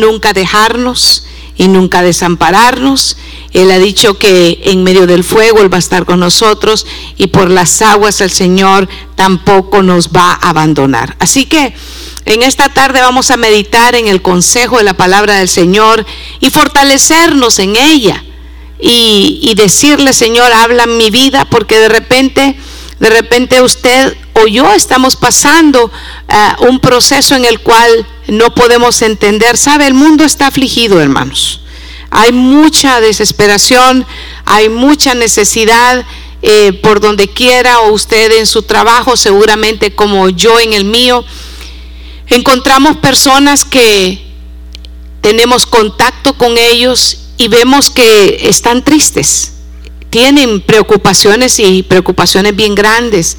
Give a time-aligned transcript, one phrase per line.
[0.00, 1.24] nunca dejarnos
[1.56, 3.16] y nunca desampararnos.
[3.52, 7.26] Él ha dicho que en medio del fuego Él va a estar con nosotros y
[7.26, 11.16] por las aguas el Señor tampoco nos va a abandonar.
[11.18, 11.74] Así que
[12.24, 16.06] en esta tarde vamos a meditar en el consejo de la palabra del Señor
[16.40, 18.24] y fortalecernos en ella
[18.78, 22.56] y, decirle, Señor, habla en mi vida porque de repente,
[22.98, 29.02] de repente usted o yo estamos pasando uh, un proceso en el cual no podemos
[29.02, 29.56] entender.
[29.56, 31.60] Sabe, el mundo está afligido, hermanos.
[32.10, 34.04] Hay mucha desesperación,
[34.44, 36.04] hay mucha necesidad
[36.42, 41.24] eh, por donde quiera o usted en su trabajo, seguramente como yo en el mío.
[42.28, 44.24] Encontramos personas que
[45.20, 49.52] tenemos contacto con ellos y vemos que están tristes,
[50.08, 53.36] tienen preocupaciones y preocupaciones bien grandes.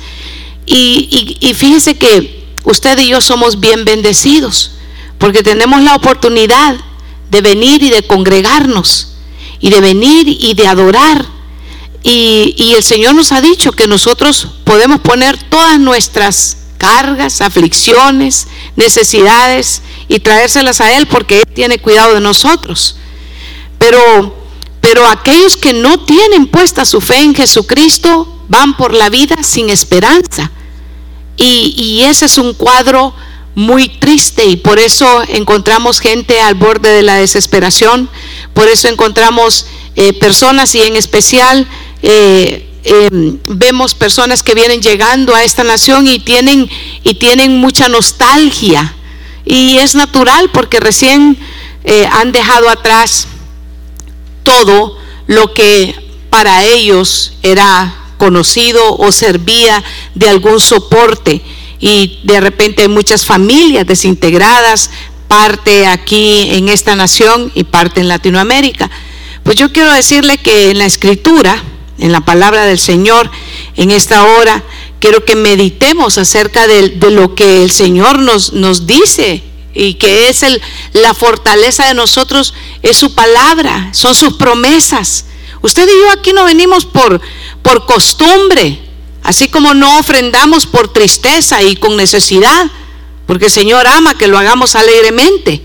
[0.66, 4.72] Y, fíjese que usted y yo somos bien bendecidos,
[5.18, 6.76] porque tenemos la oportunidad
[7.30, 9.16] de venir y de congregarnos,
[9.60, 11.26] y de venir y de adorar.
[12.04, 18.48] Y, y el Señor nos ha dicho que nosotros podemos poner todas nuestras cargas, aflicciones,
[18.76, 22.96] necesidades y traérselas a Él porque Él tiene cuidado de nosotros.
[23.78, 24.36] Pero,
[24.82, 29.70] pero aquellos que no tienen puesta su fe en Jesucristo van por la vida sin
[29.70, 30.52] esperanza.
[31.38, 33.16] Y, ese es un cuadro
[33.56, 38.10] muy triste y por eso encontramos gente al borde de la desesperación,
[38.54, 41.68] por eso encontramos eh, personas y en especial
[42.04, 46.70] eh, em, vemos personas que vienen llegando a esta nación y tienen,
[47.04, 48.94] y tienen mucha nostalgia
[49.46, 51.38] y es natural porque recién
[51.84, 53.28] eh, han dejado atrás
[54.44, 55.96] todo lo que
[56.30, 59.84] para ellos era conocido o servía
[60.14, 61.42] de algún soporte
[61.80, 64.92] y de repente hay muchas familias desintegradas,
[65.28, 68.92] parte aquí en esta nación y parte en Latinoamérica.
[69.42, 71.64] Pues yo quiero decirle que en la escritura,
[71.98, 73.32] en la palabra del Señor,
[73.76, 74.64] en esta hora,
[75.00, 79.42] quiero que meditemos acerca de, lo que el Señor nos, nos dice
[79.74, 80.62] y que es el,
[80.94, 85.26] la fortaleza de nosotros, es su palabra, son sus promesas.
[85.62, 87.22] Usted y yo aquí no venimos por,
[87.62, 88.80] por costumbre,
[89.24, 92.68] así como no ofrendamos por tristeza y con necesidad,
[93.28, 95.62] porque el Señor ama que lo hagamos alegremente.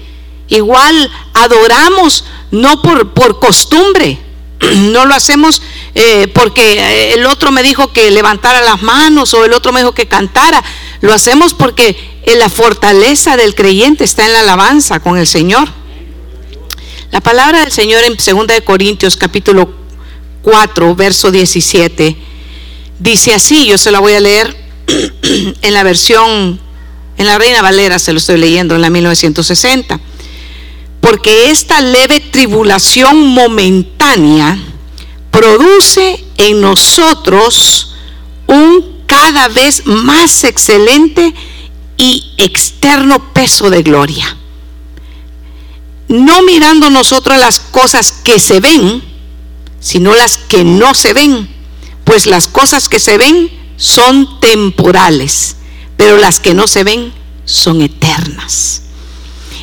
[0.48, 4.18] Igual adoramos no por, por costumbre,
[4.60, 5.62] no lo hacemos
[5.94, 9.92] eh, porque el otro me dijo que levantara las manos o el otro me dijo
[9.92, 10.62] que cantara,
[11.00, 15.68] lo hacemos porque la fortaleza del creyente está en la alabanza con el Señor.
[17.12, 19.85] La palabra del Señor en 2 de Corintios capítulo
[20.46, 22.16] 4, verso 17
[23.00, 24.56] dice así, yo se la voy a leer
[25.60, 26.60] en la versión
[27.18, 29.98] en la Reina Valera se lo estoy leyendo en la 1960.
[31.00, 34.56] Porque esta leve tribulación momentánea
[35.32, 37.96] produce en nosotros
[38.46, 41.34] un cada vez más excelente
[41.96, 44.36] y externo peso de gloria.
[46.06, 49.15] No mirando nosotros las cosas que se ven,
[49.80, 51.48] sino las que no se ven,
[52.04, 55.56] pues las cosas que se ven son temporales,
[55.96, 57.12] pero las que no se ven
[57.44, 58.82] son eternas.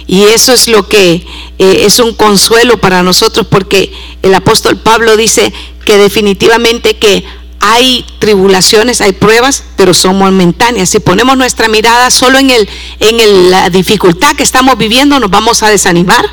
[0.07, 1.25] Y eso es lo que
[1.59, 5.53] eh, es un consuelo para nosotros porque el apóstol Pablo dice
[5.85, 7.23] que definitivamente que
[7.59, 10.89] hay tribulaciones, hay pruebas, pero son momentáneas.
[10.89, 12.67] Si ponemos nuestra mirada solo en, el,
[12.99, 16.29] en la dificultad que estamos viviendo, nos vamos a desanimar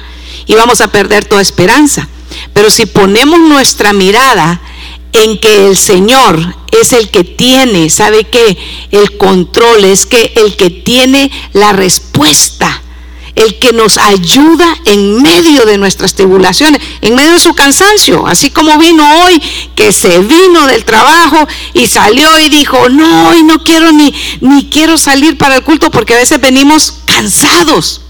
[0.47, 2.09] y vamos a perder toda esperanza.
[2.53, 4.61] Pero si ponemos nuestra mirada
[5.13, 8.57] en que el Señor es el que tiene, ¿sabe qué?
[8.91, 12.83] El control, es que el que tiene la respuesta
[13.35, 18.51] el que nos ayuda en medio de nuestras tribulaciones, en medio de su cansancio, así
[18.51, 19.41] como vino hoy,
[19.75, 24.69] que se vino del trabajo y salió y dijo, no, hoy no quiero ni, ni
[24.69, 28.03] quiero salir para el culto porque a veces venimos cansados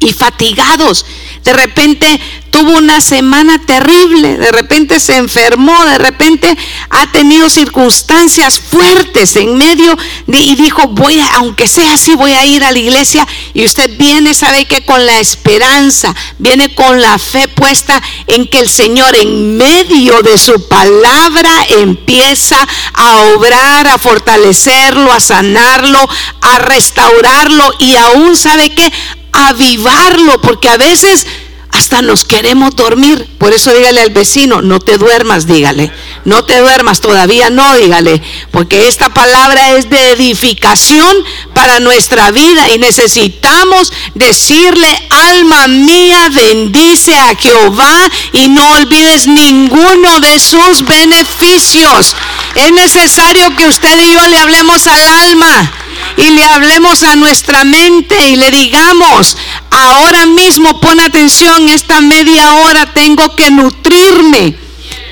[0.00, 1.06] y fatigados.
[1.44, 2.20] De repente
[2.54, 6.56] tuvo una semana terrible, de repente se enfermó, de repente
[6.88, 9.98] ha tenido circunstancias fuertes en medio
[10.28, 13.98] y dijo, voy a, aunque sea así, voy a ir a la iglesia y usted
[13.98, 19.16] viene, sabe que con la esperanza, viene con la fe puesta en que el Señor
[19.16, 26.08] en medio de su palabra empieza a obrar, a fortalecerlo, a sanarlo,
[26.40, 28.92] a restaurarlo y aún sabe que
[29.32, 31.26] avivarlo, porque a veces
[31.74, 33.28] hasta nos queremos dormir.
[33.38, 35.92] Por eso dígale al vecino, no te duermas, dígale.
[36.24, 38.22] No te duermas, todavía no, dígale.
[38.50, 41.16] Porque esta palabra es de edificación
[41.52, 50.20] para nuestra vida y necesitamos decirle, alma mía, bendice a Jehová y no olvides ninguno
[50.20, 52.14] de sus beneficios.
[52.54, 55.83] Es necesario que usted y yo le hablemos al alma
[56.16, 59.36] y le hablemos a nuestra mente y le digamos,
[59.70, 64.63] ahora mismo pon atención, esta media hora tengo que nutrirme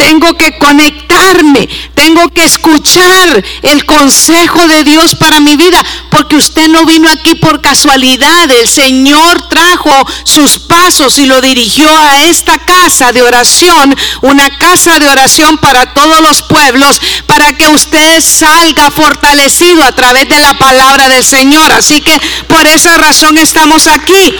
[0.02, 6.66] tengo que conectarme, tengo que escuchar el consejo de Dios para mi vida, porque usted
[6.66, 9.92] no vino aquí por casualidad, el Señor trajo
[10.24, 15.94] sus pasos y lo dirigió a esta casa de oración, una casa de oración para
[15.94, 21.70] todos los pueblos, para que usted salga fortalecido a través de la palabra del Señor.
[21.70, 24.34] Así que por esa razón estamos aquí.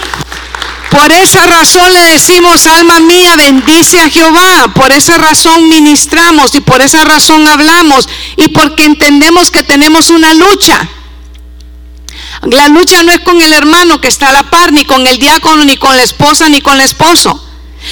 [0.92, 4.74] Por esa razón le decimos, alma mía, bendice a Jehová.
[4.74, 10.34] Por esa razón ministramos y por esa razón hablamos y porque entendemos que tenemos una
[10.34, 10.86] lucha.
[12.42, 15.18] La lucha no es con el hermano que está a la par, ni con el
[15.18, 17.42] diácono, ni con la esposa, ni con el esposo.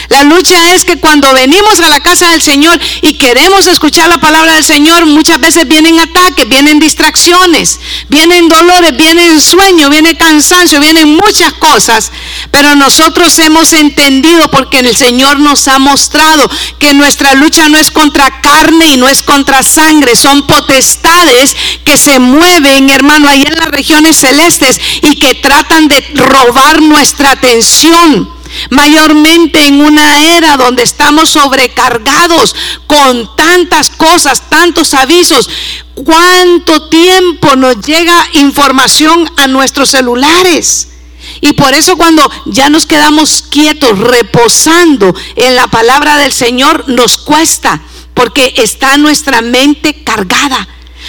[0.09, 4.19] La lucha es que cuando venimos a la casa del Señor y queremos escuchar la
[4.19, 7.79] palabra del Señor, muchas veces vienen ataques, vienen distracciones,
[8.09, 12.13] vienen dolores, vienen sueño, viene cansancio, vienen muchas cosas.
[12.51, 16.49] Pero nosotros hemos entendido porque el Señor nos ha mostrado
[16.79, 21.97] que nuestra lucha no es contra carne y no es contra sangre, son potestades que
[21.97, 28.40] se mueven, hermano, ahí en las regiones celestes y que tratan de robar nuestra atención
[28.71, 32.55] mayormente en una era donde estamos sobrecargados
[32.87, 35.49] con tantas cosas, tantos avisos.
[35.95, 40.89] ¿Cuánto tiempo nos llega información a nuestros celulares?
[41.41, 47.19] Y por eso cuando ya nos quedamos quietos, reposando en la palabra del Señor, nos
[47.19, 47.81] cuesta,
[48.15, 50.69] porque está nuestra mente cargada.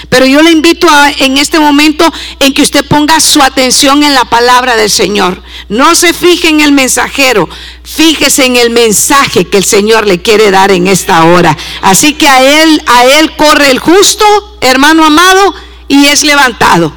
[0.10, 4.14] Pero yo le invito a, en este momento en que usted ponga su atención en
[4.14, 5.42] la palabra del Señor.
[5.70, 7.50] No se fije en el mensajero,
[7.84, 11.58] fíjese en el mensaje que el Señor le quiere dar en esta hora.
[11.82, 14.26] Así que a él, a él corre el justo,
[14.62, 15.54] hermano amado,
[15.88, 16.94] y es levantado.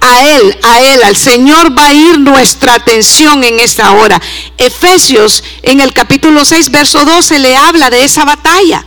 [0.00, 4.20] A Él, a Él, al Señor va a ir nuestra atención en esta hora.
[4.56, 8.84] Efesios en el capítulo 6, verso 12 le habla de esa batalla.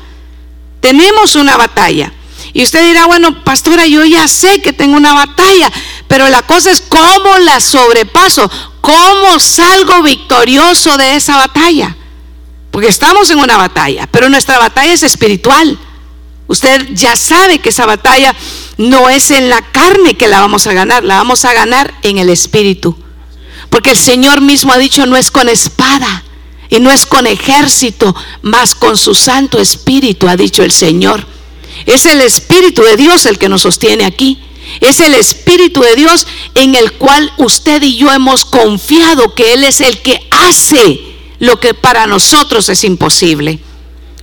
[0.80, 2.14] Tenemos una batalla.
[2.54, 5.72] Y usted dirá, bueno, pastora, yo ya sé que tengo una batalla,
[6.08, 8.50] pero la cosa es cómo la sobrepaso,
[8.82, 11.96] cómo salgo victorioso de esa batalla.
[12.72, 15.78] Porque estamos en una batalla, pero nuestra batalla es espiritual.
[16.48, 18.36] Usted ya sabe que esa batalla
[18.78, 22.18] no es en la carne que la vamos a ganar, la vamos a ganar en
[22.18, 22.98] el espíritu.
[23.70, 26.24] Porque el Señor mismo ha dicho, no es con espada
[26.70, 31.26] y no es con ejército, más con su Santo Espíritu, ha dicho el Señor.
[31.86, 34.40] Es el Espíritu de Dios el que nos sostiene aquí.
[34.80, 39.64] Es el Espíritu de Dios en el cual usted y yo hemos confiado que Él
[39.64, 41.00] es el que hace
[41.40, 43.60] lo que para nosotros es imposible.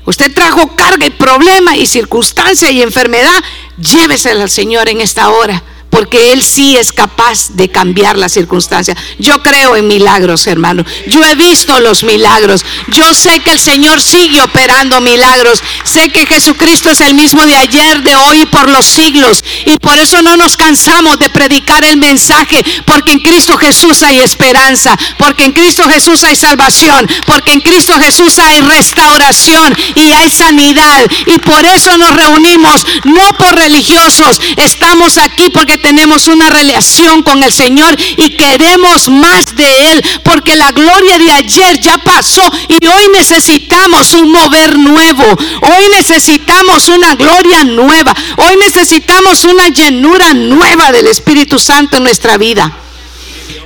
[0.06, 3.42] Usted trajo carga y problema y circunstancia y enfermedad,
[3.76, 8.96] llévesela al Señor en esta hora porque Él sí es capaz de cambiar la circunstancia.
[9.18, 10.84] Yo creo en milagros, hermano.
[11.06, 12.64] Yo he visto los milagros.
[12.88, 15.62] Yo sé que el Señor sigue operando milagros.
[15.84, 19.42] Sé que Jesucristo es el mismo de ayer, de hoy y por los siglos.
[19.64, 24.20] Y por eso no nos cansamos de predicar el mensaje, porque en Cristo Jesús hay
[24.20, 30.30] esperanza, porque en Cristo Jesús hay salvación, porque en Cristo Jesús hay restauración y hay
[30.30, 31.06] sanidad.
[31.26, 34.40] Y por eso nos reunimos, no por religiosos.
[34.56, 40.56] Estamos aquí porque tenemos una relación con el Señor y queremos más de Él, porque
[40.56, 47.14] la gloria de ayer ya pasó y hoy necesitamos un mover nuevo, hoy necesitamos una
[47.14, 52.76] gloria nueva, hoy necesitamos una llenura nueva del Espíritu Santo en nuestra vida.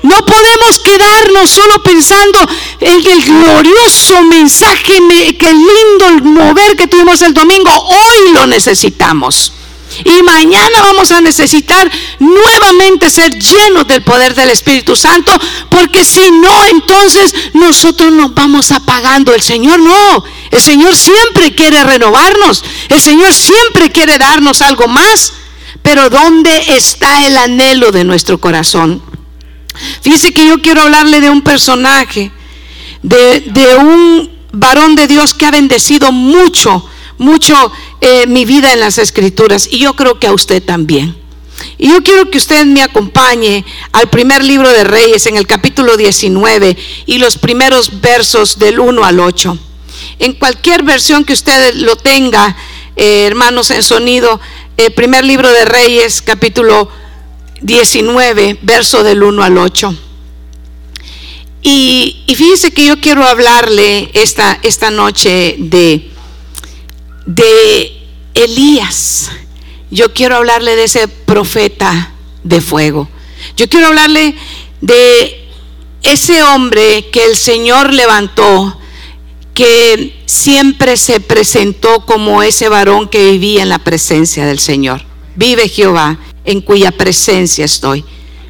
[0.03, 2.49] No podemos quedarnos solo pensando
[2.81, 4.99] en el glorioso mensaje,
[5.39, 7.71] que lindo el mover que tuvimos el domingo.
[7.71, 9.53] Hoy lo necesitamos.
[10.05, 15.33] Y mañana vamos a necesitar nuevamente ser llenos del poder del Espíritu Santo,
[15.69, 19.35] porque si no, entonces nosotros nos vamos apagando.
[19.35, 25.33] El Señor no, el Señor siempre quiere renovarnos, el Señor siempre quiere darnos algo más,
[25.83, 29.03] pero ¿dónde está el anhelo de nuestro corazón?
[30.03, 32.31] Fíjese que yo quiero hablarle de un personaje,
[33.03, 36.87] de, de un varón de Dios que ha bendecido mucho,
[37.19, 41.23] mucho eh, mi vida en las escrituras y yo creo que a usted también.
[41.79, 45.97] Y yo quiero que usted me acompañe al primer libro de Reyes en el capítulo
[45.97, 46.77] 19
[47.07, 49.59] y los primeros versos del 1 al 8.
[50.19, 52.57] En cualquier versión que usted lo tenga,
[52.97, 54.41] eh, hermanos en sonido,
[54.77, 56.89] el primer libro de Reyes, capítulo
[57.61, 59.97] 19, verso del 1 al 8.
[61.63, 66.12] Y, y fíjese que yo quiero hablarle esta, esta noche de,
[67.27, 67.93] de
[68.35, 69.31] Elías.
[69.91, 72.13] Yo quiero hablarle de ese profeta
[72.43, 73.09] de fuego.
[73.57, 74.35] Yo quiero hablarle
[74.81, 75.49] de
[76.03, 78.79] ese hombre que el Señor levantó,
[79.55, 85.05] que siempre se presentó como ese varón que vivía en la presencia del Señor.
[85.37, 88.05] Vive Jehová, en cuya presencia estoy.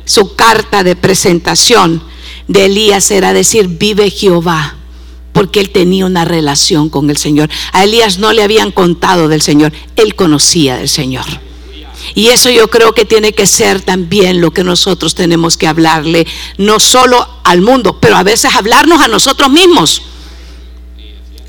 [0.05, 2.02] Su carta de presentación
[2.49, 4.76] de Elías era decir, vive Jehová,
[5.32, 7.50] porque él tenía una relación con el Señor.
[7.72, 11.24] A Elías no le habían contado del Señor, él conocía del Señor.
[12.14, 16.26] Y eso yo creo que tiene que ser también lo que nosotros tenemos que hablarle,
[16.58, 20.02] no solo al mundo, pero a veces hablarnos a nosotros mismos.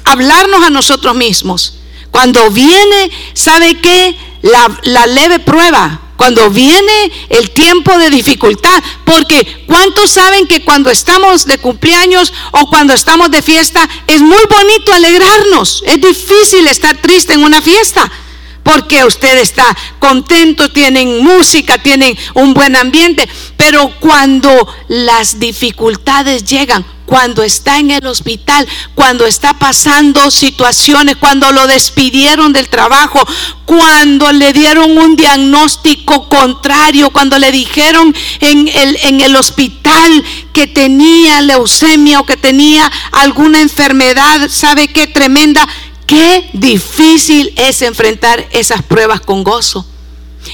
[0.05, 1.75] Hablarnos a nosotros mismos.
[2.11, 4.15] Cuando viene, ¿sabe qué?
[4.41, 8.81] La, la leve prueba, cuando viene el tiempo de dificultad.
[9.03, 14.41] Porque ¿cuántos saben que cuando estamos de cumpleaños o cuando estamos de fiesta es muy
[14.49, 15.83] bonito alegrarnos?
[15.85, 18.09] Es difícil estar triste en una fiesta.
[18.63, 19.65] Porque usted está
[19.99, 23.27] contento, tienen música, tienen un buen ambiente.
[23.57, 31.51] Pero cuando las dificultades llegan, cuando está en el hospital, cuando está pasando situaciones, cuando
[31.51, 33.23] lo despidieron del trabajo,
[33.65, 40.67] cuando le dieron un diagnóstico contrario, cuando le dijeron en el, en el hospital que
[40.67, 45.67] tenía leucemia o que tenía alguna enfermedad, ¿sabe qué tremenda?
[46.13, 49.83] Qué difícil es enfrentar esas pruebas con gozo.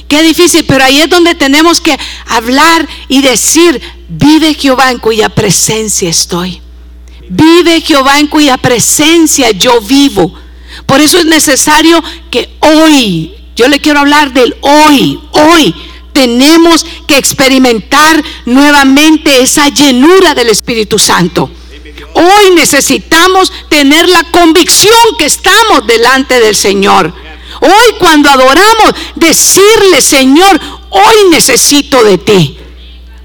[0.07, 1.97] Qué difícil, pero ahí es donde tenemos que
[2.27, 6.61] hablar y decir, vive Jehová en cuya presencia estoy.
[7.27, 10.33] Vive Jehová en cuya presencia yo vivo.
[10.85, 12.01] Por eso es necesario
[12.31, 15.75] que hoy, yo le quiero hablar del hoy, hoy
[16.13, 21.51] tenemos que experimentar nuevamente esa llenura del Espíritu Santo.
[22.13, 27.13] Hoy necesitamos tener la convicción que estamos delante del Señor.
[27.61, 32.59] Hoy cuando adoramos, decirle, Señor, hoy necesito de ti.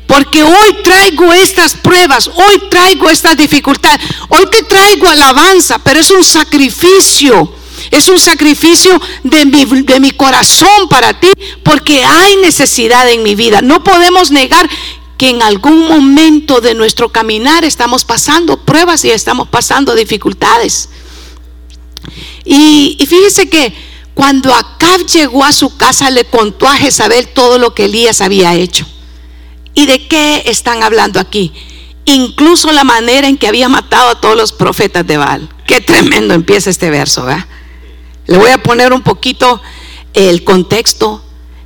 [0.07, 6.11] Porque hoy traigo estas pruebas, hoy traigo estas dificultades, hoy te traigo alabanza, pero es
[6.11, 7.53] un sacrificio.
[7.91, 11.31] Es un sacrificio de mi, de mi corazón para ti,
[11.63, 13.61] porque hay necesidad en mi vida.
[13.61, 14.69] No podemos negar
[15.29, 20.89] en algún momento de nuestro caminar estamos pasando pruebas y estamos pasando dificultades.
[22.45, 23.75] Y, y fíjese que
[24.15, 28.55] cuando Acab llegó a su casa le contó a Jezabel todo lo que Elías había
[28.55, 28.87] hecho.
[29.75, 31.53] ¿Y de qué están hablando aquí?
[32.05, 35.49] Incluso la manera en que había matado a todos los profetas de Baal.
[35.67, 37.27] Qué tremendo empieza este verso.
[38.27, 39.61] Le voy a poner un poquito
[40.13, 41.24] el contexto.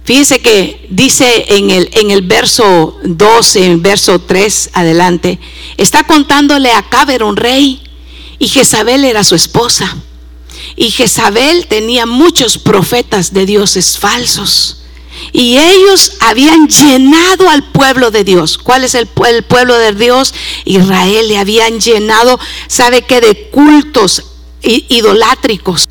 [0.08, 5.38] Fíjese que dice en el, en el verso 12, en verso 3 adelante,
[5.76, 7.82] está contándole a Acab era un rey
[8.38, 9.98] y Jezabel era su esposa.
[10.76, 14.78] Y Jezabel tenía muchos profetas de dioses falsos.
[15.34, 18.56] Y ellos habían llenado al pueblo de Dios.
[18.56, 20.32] ¿Cuál es el, pueblo de Dios?
[20.64, 23.20] Israel le habían llenado, ¿sabe qué?
[23.20, 24.22] De cultos
[24.62, 25.87] idolátricos.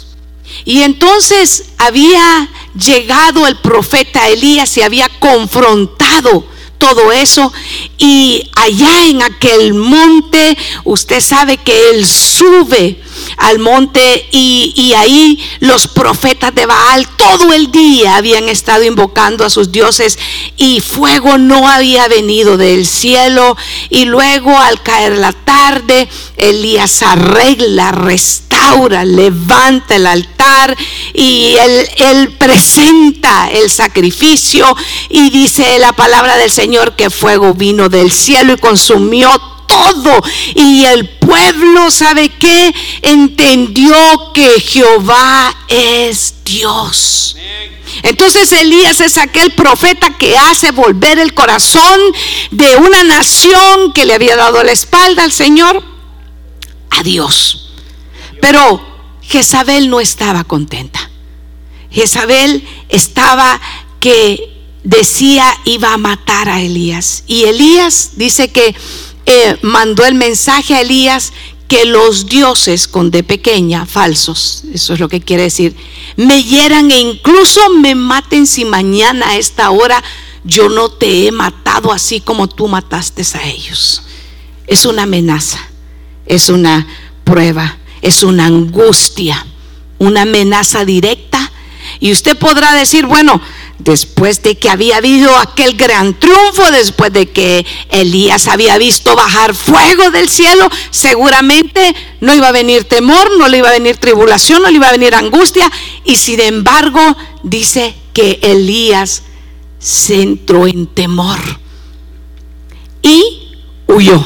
[0.68, 6.46] Y entonces había llegado el profeta Elías y había confrontado
[6.78, 7.54] todo eso.
[7.98, 13.02] Y allá en aquel monte, usted sabe que él sube
[13.38, 19.50] al monte y, ahí los profetas de Baal todo el día habían estado invocando a
[19.50, 20.18] sus dioses
[20.56, 23.56] y fuego no había venido del cielo.
[23.90, 26.08] Y luego al caer la tarde
[26.38, 30.76] Elías arregla, restaura, levanta el altar
[31.14, 34.76] y él, él presenta el sacrificio
[35.10, 39.30] y dice la palabra del Señor que fuego vino del cielo y consumió
[39.78, 40.22] todo.
[40.56, 42.74] Y el pueblo, ¿sabe qué?
[43.02, 43.96] Entendió
[44.34, 47.36] que Jehová es Dios.
[48.04, 52.00] Entonces Elías es aquel profeta que hace volver el corazón
[52.52, 55.84] de una nación que le había dado la espalda al Señor
[56.92, 57.72] a Dios.
[58.42, 58.82] Pero
[59.22, 61.10] Jezabel no estaba contenta.
[61.90, 63.60] Jezabel estaba
[64.00, 67.24] que decía iba a matar a Elías.
[67.28, 68.76] Y Elías dice que
[69.28, 71.34] eh, mandó el mensaje a Elías
[71.68, 75.76] que los dioses con de pequeña, falsos, eso es lo que quiere decir,
[76.16, 80.02] me hieran e incluso me maten si mañana a esta hora
[80.46, 84.02] yo no te he matado así como tú mataste a ellos.
[84.66, 85.60] Es una amenaza,
[86.26, 86.88] es una
[87.26, 89.46] prueba, es una angustia,
[89.98, 91.52] una amenaza directa.
[92.00, 93.42] Y usted podrá decir, bueno,
[93.80, 99.54] después de que había habido aquel gran triunfo, después de que Elías había visto bajar
[99.54, 104.62] fuego del cielo, seguramente no iba a venir temor, no le iba a venir tribulación,
[104.62, 105.72] no le iba a venir angustia.
[106.04, 107.00] Y sin embargo,
[107.44, 109.24] dice que Elías
[109.80, 111.40] se entró en temor
[113.02, 113.54] y
[113.88, 114.24] huyó.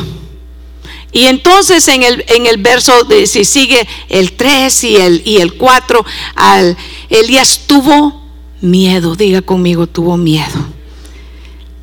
[1.14, 5.38] Y entonces en el, en el verso, de, si sigue el 3 y el, y
[5.38, 6.06] el 4,
[6.36, 6.78] al,
[7.10, 8.21] Elías tuvo
[8.62, 10.66] miedo, diga conmigo, tuvo miedo,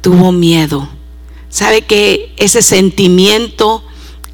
[0.00, 0.88] tuvo miedo.
[1.48, 3.82] ¿Sabe que ese sentimiento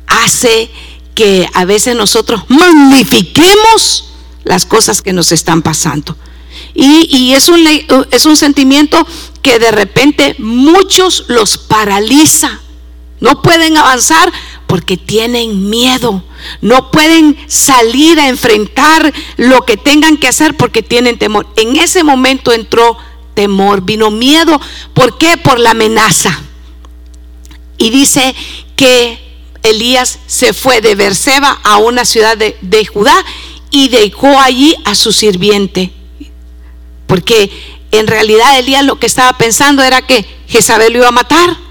[0.06, 0.70] hace
[1.14, 4.10] que a veces nosotros magnifiquemos
[4.44, 6.16] las cosas que nos están pasando?
[6.74, 7.66] Y, es, un,
[8.10, 9.06] es un sentimiento
[9.42, 12.60] que de repente muchos los paraliza.
[13.20, 14.32] No pueden avanzar
[14.74, 16.24] porque tienen miedo.
[16.60, 21.46] No pueden salir a enfrentar lo que tengan que hacer porque tienen temor.
[21.54, 22.98] En ese momento entró
[23.34, 24.60] temor, vino miedo.
[24.92, 25.36] ¿Por qué?
[25.36, 26.42] Por la amenaza.
[27.78, 28.34] Y dice
[28.74, 29.16] que
[29.62, 33.14] Elías se fue de Berseba a una ciudad de, de Judá
[33.70, 35.92] y dejó allí a su sirviente
[37.06, 37.48] porque
[37.92, 41.63] en realidad Elías lo que estaba pensando era que Jezabel lo iba a matar.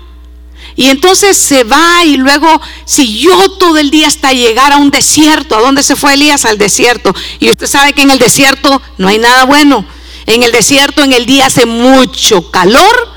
[0.75, 5.56] Y entonces se va y luego siguió todo el día hasta llegar a un desierto.
[5.56, 6.46] ¿A dónde se fue Elías?
[6.46, 7.13] Al desierto.
[7.39, 9.86] Y usted sabe que en el desierto no hay nada bueno.
[10.25, 13.10] En el desierto en el día hace mucho calor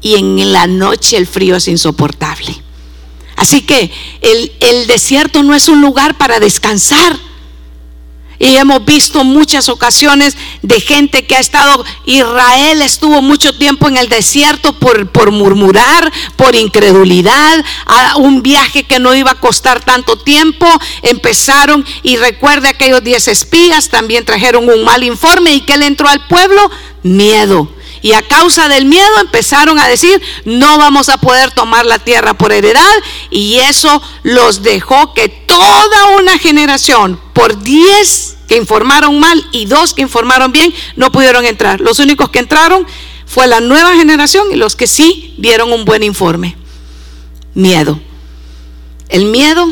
[0.00, 2.62] y en la noche el frío es insoportable.
[3.36, 3.90] Así que
[4.20, 7.18] el, el desierto no es un lugar para descansar.
[8.38, 13.96] Y hemos visto muchas ocasiones de gente que ha estado, Israel estuvo mucho tiempo en
[13.96, 19.84] el desierto por, por murmurar, por incredulidad, a un viaje que no iba a costar
[19.84, 20.66] tanto tiempo,
[21.02, 26.08] empezaron y recuerde aquellos 10 espías, también trajeron un mal informe y que le entró
[26.08, 26.70] al pueblo
[27.02, 27.68] miedo.
[28.02, 32.34] Y a causa del miedo empezaron a decir, no vamos a poder tomar la tierra
[32.34, 32.94] por heredad.
[33.30, 39.92] Y eso los dejó que toda una generación, por 10 que informaron mal y dos
[39.92, 41.82] que informaron bien, no pudieron entrar.
[41.82, 42.86] Los únicos que entraron
[43.26, 46.56] fue la nueva generación y los que sí dieron un buen informe.
[47.52, 48.00] Miedo.
[49.10, 49.70] El miedo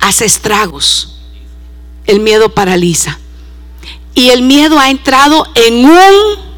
[0.00, 1.14] hace estragos.
[2.06, 3.20] El miedo paraliza.
[4.16, 6.14] Y el miedo ha entrado en un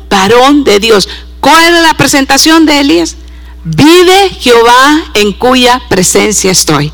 [0.09, 1.11] varón de Dios.
[1.41, 3.17] ¿Cuál es la presentación de Elías?
[3.65, 6.91] Vive Jehová en cuya presencia estoy.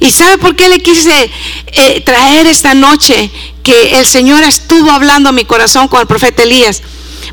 [0.00, 1.30] ¿Y sabe por qué le quise
[1.66, 3.30] eh, traer esta noche
[3.62, 6.82] que el Señor estuvo hablando a mi corazón con el profeta Elías?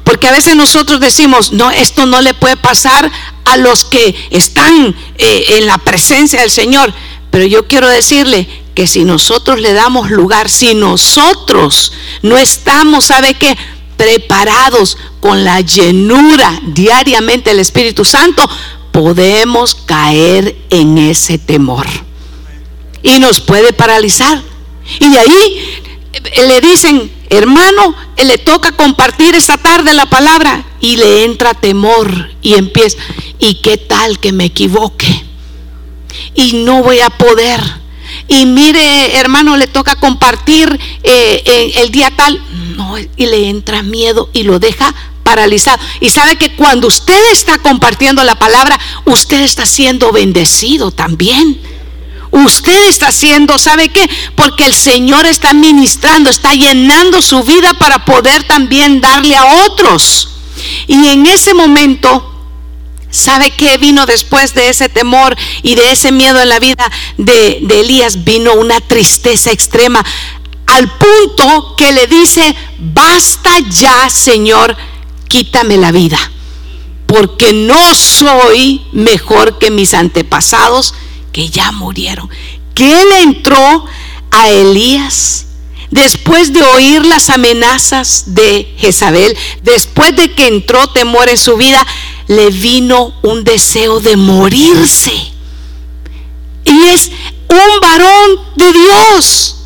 [0.03, 3.11] Porque a veces nosotros decimos, no, esto no le puede pasar
[3.45, 6.93] a los que están eh, en la presencia del Señor.
[7.31, 13.35] Pero yo quiero decirle que si nosotros le damos lugar, si nosotros no estamos, ¿sabe
[13.35, 13.55] qué?
[13.97, 18.49] preparados con la llenura diariamente del Espíritu Santo,
[18.91, 21.87] podemos caer en ese temor.
[23.03, 24.41] Y nos puede paralizar.
[24.99, 25.81] Y de ahí
[26.13, 31.53] eh, le dicen, hermano, eh, le toca compartir esta tarde la palabra y le entra
[31.53, 32.97] temor y empieza,
[33.39, 35.25] ¿y qué tal que me equivoque?
[36.35, 37.59] Y no voy a poder.
[38.27, 42.41] Y mire, hermano, le toca compartir eh, el día tal,
[42.75, 45.81] no, y le entra miedo y lo deja paralizado.
[45.99, 51.59] Y sabe que cuando usted está compartiendo la palabra, usted está siendo bendecido también.
[52.33, 54.09] Usted está haciendo, ¿sabe qué?
[54.35, 60.29] Porque el Señor está ministrando, está llenando su vida para poder también darle a otros.
[60.87, 62.33] Y en ese momento,
[63.11, 67.59] ¿sabe qué vino después de ese temor y de ese miedo en la vida de,
[67.61, 68.23] de Elías?
[68.23, 70.03] Vino una tristeza extrema
[70.65, 74.75] al punto que le dice, basta ya, Señor,
[75.27, 76.17] quítame la vida,
[77.05, 80.95] porque no soy mejor que mis antepasados
[81.33, 82.29] que ya murieron.
[82.73, 83.85] Que él entró
[84.31, 85.47] a Elías
[85.91, 91.85] después de oír las amenazas de Jezabel, después de que entró temor en su vida,
[92.27, 95.11] le vino un deseo de morirse.
[96.63, 97.11] Y es
[97.49, 99.57] un varón de Dios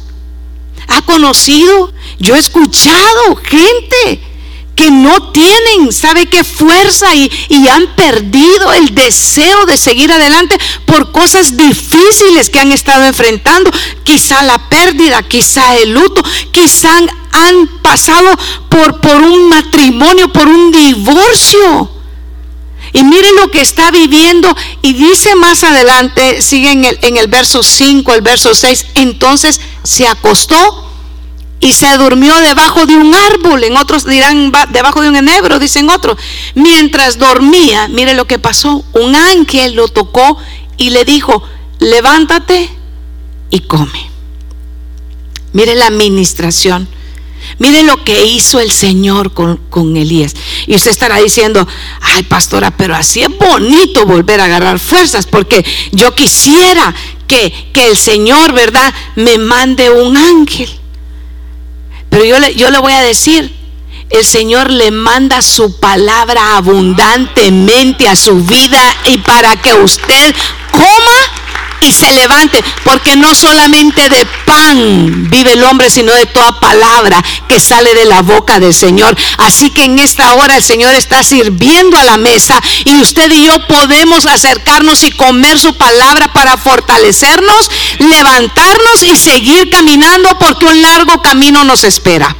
[0.87, 4.21] ha conocido, yo he escuchado gente
[4.77, 7.13] que no tienen, ¿sabe qué fuerza?
[7.15, 13.03] Y, y, han perdido el deseo de seguir adelante por cosas difíciles que han estado
[13.05, 13.71] enfrentando.
[14.03, 16.91] Quizá la pérdida, quizá el luto, quizá
[17.31, 18.29] han pasado
[18.69, 21.89] por, por un matrimonio, por un divorcio.
[22.93, 24.55] Y mire lo que está viviendo.
[24.83, 29.59] Y dice más adelante, sigue en el, en el verso 5, el verso 6, entonces
[29.83, 30.86] se acostó
[31.59, 33.63] y se durmió debajo de un árbol.
[33.63, 36.17] En otros dirán debajo de un enebro, dicen otros.
[36.55, 38.83] Mientras dormía, mire lo que pasó.
[38.93, 40.37] Un ángel lo tocó
[40.77, 41.43] y le dijo,
[41.79, 42.69] levántate
[43.49, 44.09] y come.
[45.53, 46.87] Mire la administración.
[47.59, 50.35] Mire lo que hizo el Señor con, con, Elías.
[50.67, 51.65] Y usted estará diciendo,
[52.01, 56.93] ay pastora, pero así es bonito volver a agarrar fuerzas, porque yo quisiera
[57.25, 60.69] que, que el Señor, ¿verdad?, me mande un ángel.
[62.09, 63.55] Pero yo le, yo le voy a decir,
[64.09, 70.35] el Señor le manda su palabra abundantemente a su vida y para que usted
[70.71, 71.17] coma
[71.81, 77.23] y se levante, porque no solamente de pan vive el hombre, sino de toda palabra
[77.47, 79.15] que sale de la boca del Señor.
[79.37, 83.45] Así que en esta hora el Señor está sirviendo a la mesa y usted y
[83.45, 90.81] yo podemos acercarnos y comer su palabra para fortalecernos, levantarnos y seguir caminando porque un
[90.81, 92.35] largo camino nos espera.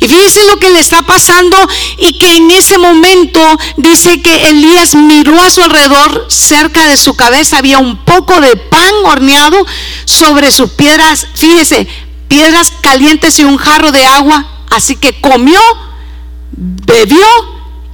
[0.00, 1.56] Y fíjense lo que le está pasando
[1.98, 3.40] y que en ese momento
[3.76, 8.56] dice que Elías miró a su alrededor, cerca de su cabeza había un poco de
[8.56, 9.58] pan horneado
[10.04, 11.86] sobre sus piedras, fíjese,
[12.28, 14.46] piedras calientes y un jarro de agua.
[14.70, 15.60] Así que comió,
[16.56, 17.26] bebió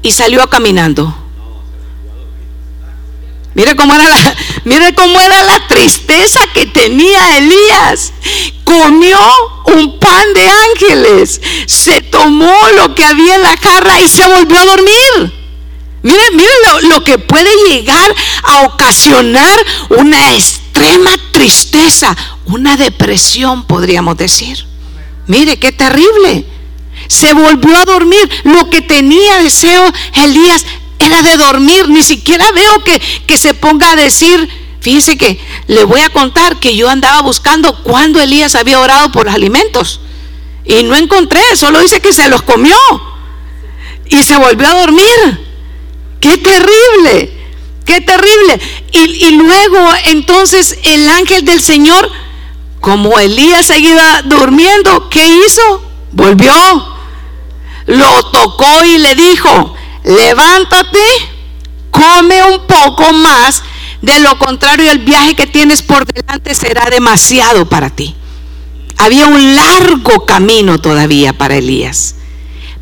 [0.02, 1.14] y salió caminando.
[3.54, 8.12] Mire cómo era la, mire cómo era la tristeza que tenía Elías.
[8.64, 9.18] Comió
[9.66, 14.58] un pan de ángeles, se tomó lo que había en la jarra y se volvió
[14.58, 15.40] a dormir.
[16.02, 19.58] Mire, mire lo, lo que puede llegar a ocasionar
[19.90, 24.64] una extrema tristeza, una depresión, podríamos decir.
[25.26, 26.46] Mire, qué terrible.
[27.08, 28.28] Se volvió a dormir.
[28.44, 29.84] Lo que tenía deseo
[30.14, 30.64] Elías
[31.00, 34.48] era de dormir, ni siquiera veo que, que se ponga a decir,
[34.80, 39.26] fíjese que le voy a contar que yo andaba buscando cuando Elías había orado por
[39.26, 40.00] los alimentos
[40.64, 42.76] y no encontré, solo dice que se los comió
[44.08, 45.46] y se volvió a dormir.
[46.20, 47.32] Qué terrible,
[47.86, 48.60] qué terrible.
[48.92, 52.10] Y, y luego entonces el ángel del Señor,
[52.80, 55.82] como Elías seguía durmiendo, ¿qué hizo?
[56.12, 56.52] Volvió,
[57.86, 60.98] lo tocó y le dijo, levántate,
[61.90, 63.62] come un poco más,
[64.02, 68.14] de lo contrario el viaje que tienes por delante será demasiado para ti.
[68.96, 72.16] Había un largo camino todavía para Elías,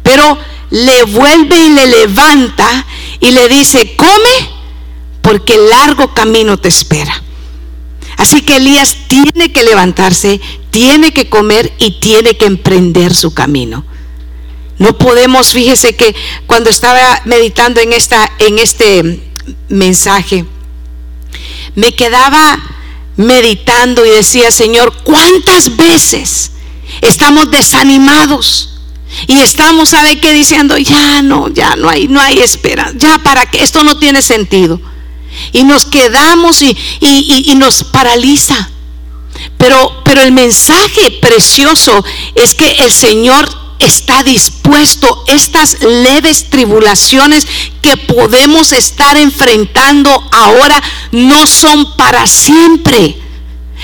[0.03, 0.39] pero
[0.71, 2.87] le vuelve y le levanta
[3.21, 4.59] y le dice, come
[5.23, 7.23] porque el largo camino te espera.
[8.17, 13.85] Así que Elías tiene que levantarse, tiene que comer y tiene que emprender su camino.
[14.79, 16.15] No podemos, fíjese que
[16.47, 19.21] cuando estaba meditando en, esta, en este
[19.69, 20.45] mensaje,
[21.75, 22.59] me quedaba
[23.17, 26.53] meditando y decía, Señor, ¿cuántas veces
[27.01, 28.75] estamos desanimados?
[29.27, 30.33] Y estamos, ¿sabe qué?
[30.33, 34.23] Diciendo, ya no, ya no hay, no hay esperanza, ya para que esto no tiene
[34.23, 34.81] sentido.
[35.53, 38.71] Y nos quedamos y, y nos paraliza.
[39.57, 47.47] Pero, pero el mensaje precioso es que el Señor está dispuesto estas leves tribulaciones
[47.83, 53.17] que podemos estar enfrentando ahora no son para siempre.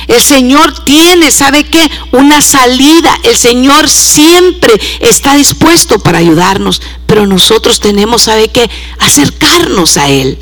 [0.09, 1.91] El Señor tiene, ¿sabe qué?
[2.13, 3.17] Una salida.
[3.23, 8.69] El Señor siempre está dispuesto para ayudarnos, pero nosotros tenemos, ¿sabe qué?
[8.99, 10.39] Acercarnos a Él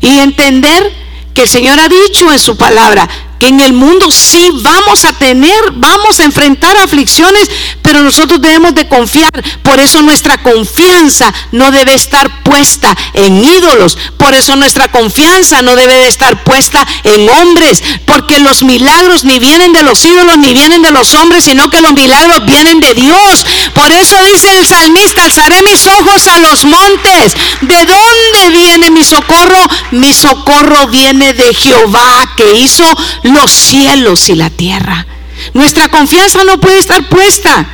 [0.00, 0.92] y entender
[1.34, 5.12] que el Señor ha dicho en su palabra, que en el mundo sí vamos a
[5.12, 7.50] tener, vamos a enfrentar aflicciones,
[7.82, 9.30] pero nosotros debemos de confiar.
[9.62, 13.96] Por eso nuestra confianza no debe estar puesta en ídolos.
[14.16, 17.82] Por eso nuestra confianza no debe de estar puesta en hombres.
[18.06, 21.80] Porque los milagros ni vienen de los ídolos ni vienen de los hombres, sino que
[21.80, 23.46] los milagros vienen de Dios.
[23.74, 27.36] Por eso dice el salmista, alzaré mis ojos a los montes.
[27.62, 29.58] ¿De dónde viene mi socorro?
[29.92, 32.84] Mi socorro viene de Jehová que hizo
[33.28, 35.06] los cielos y la tierra.
[35.54, 37.66] Nuestra confianza no puede estar puesta,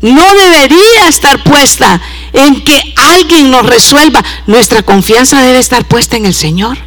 [0.00, 2.00] no debería estar puesta
[2.32, 4.22] en que alguien nos resuelva.
[4.46, 6.78] Nuestra confianza debe estar puesta en el Señor.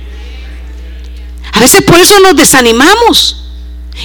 [1.53, 3.41] A veces por eso nos desanimamos.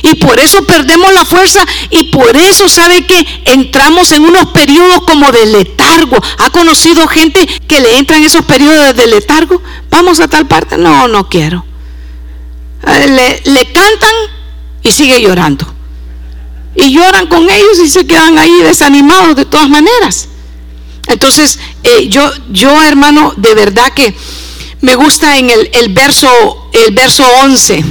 [0.03, 1.59] Y por eso perdemos la fuerza
[1.91, 6.17] y por eso sabe que entramos en unos periodos como de letargo.
[6.39, 9.61] ¿Ha conocido gente que le entra en esos periodos de letargo?
[9.91, 10.79] Vamos a tal parte.
[10.79, 11.65] No, no quiero.
[12.87, 14.15] Eh, le, cantan
[14.83, 15.67] y sigue llorando.
[16.75, 20.29] Y lloran con ellos y se quedan ahí desanimados de todas maneras.
[21.09, 24.15] Entonces, eh, yo, yo hermano, de verdad que
[24.81, 26.29] me gusta en el, el, verso,
[26.73, 27.85] el verso 11.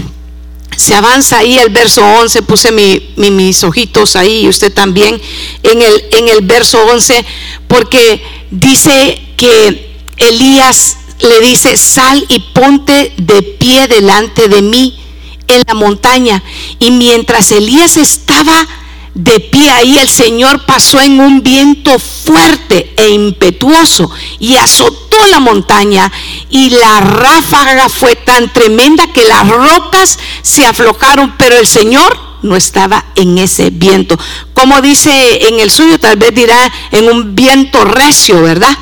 [0.76, 5.22] Se avanza ahí el verso 11, puse mis ojitos ahí, y usted también,
[5.64, 7.26] en el, en el verso 11,
[7.68, 15.00] porque dice que Elías le dice, sal y ponte de pie delante de mí
[15.48, 16.44] en la montaña.
[16.80, 18.68] Y mientras Elías estaba
[19.14, 25.40] de pie ahí, el Señor pasó en un viento fuerte e impetuoso y azotó la
[25.40, 26.12] montaña
[26.50, 32.56] y la ráfaga fue tan tremenda que las rocas se aflojaron, pero el Señor no
[32.56, 34.18] estaba en ese viento.
[34.54, 38.78] Como dice en el suyo, tal vez dirá en un viento recio, ¿verdad?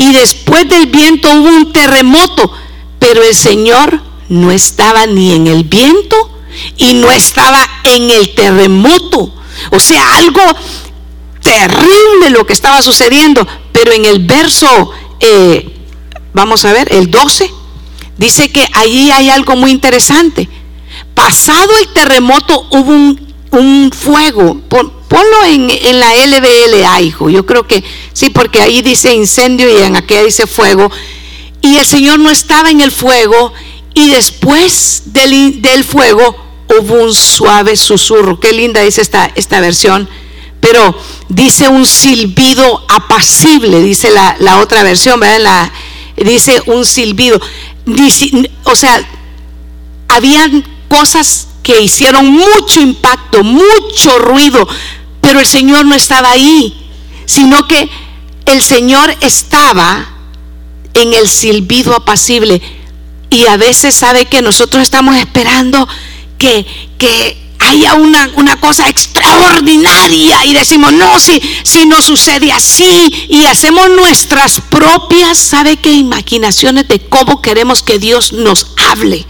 [0.00, 2.50] Y después del viento hubo un terremoto,
[2.98, 6.16] pero el Señor no estaba ni en el viento
[6.78, 9.30] y no estaba en el terremoto.
[9.70, 10.40] O sea, algo
[11.42, 13.46] terrible lo que estaba sucediendo.
[13.72, 15.70] Pero en el verso, eh,
[16.32, 17.50] vamos a ver, el 12,
[18.16, 20.48] dice que allí hay algo muy interesante.
[21.14, 22.90] Pasado el terremoto hubo
[23.50, 24.62] un, fuego.
[25.10, 27.28] Ponlo en, en, la LBLA, hijo.
[27.28, 30.88] Yo creo que sí, porque ahí dice incendio y en aquella dice fuego.
[31.60, 33.52] Y el Señor no estaba en el fuego
[33.92, 36.36] y después del, del fuego
[36.78, 38.38] hubo un suave susurro.
[38.38, 40.08] Qué linda dice esta, esta versión.
[40.60, 40.96] Pero
[41.28, 45.40] dice un silbido apacible, dice la, otra versión, ¿verdad?
[45.40, 45.72] La,
[46.24, 47.40] dice un silbido.
[48.62, 49.02] o sea,
[50.06, 54.68] habían cosas que hicieron mucho impacto, mucho ruido,
[55.20, 56.90] pero el Señor no estaba ahí,
[57.26, 57.88] sino que
[58.46, 60.06] el Señor estaba
[60.94, 62.60] en el silbido apacible
[63.30, 65.88] y a veces sabe que nosotros estamos esperando
[66.36, 66.66] que,
[66.98, 73.44] que haya una, una, cosa extraordinaria y decimos, no, si, si no sucede así y
[73.44, 75.92] hacemos nuestras propias, ¿sabe qué?
[75.92, 79.24] Imaginaciones de cómo queremos que Dios nos hable.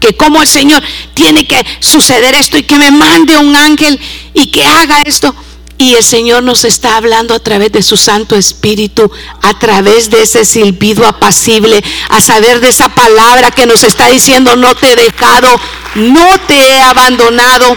[0.00, 0.82] Que como el Señor
[1.14, 3.98] tiene que suceder esto y que me mande un ángel
[4.34, 5.34] y que haga esto.
[5.78, 9.10] Y el Señor nos está hablando a través de su Santo Espíritu,
[9.42, 14.56] a través de ese silbido apacible, a saber de esa palabra que nos está diciendo,
[14.56, 15.48] no te he dejado,
[15.96, 17.76] no te he abandonado.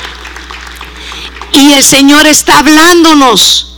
[1.51, 3.73] Y el Señor está hablándonos,